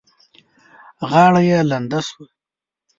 [1.09, 2.25] غاړه يې لنده شوه.